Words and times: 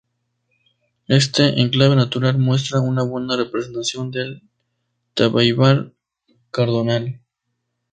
Este 1.09 1.61
enclave 1.61 1.95
natural 1.95 2.39
muestra 2.39 2.79
una 2.79 3.03
buena 3.03 3.37
representación 3.37 4.09
del 4.09 4.41
Tabaibal-Cardonal. 5.13 7.21